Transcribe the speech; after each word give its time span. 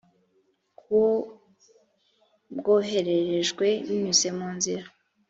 ku 0.77 0.87
wo 0.99 1.11
bwohererejwe 2.57 3.67
binyuze 3.87 4.27
munzira 4.37 4.85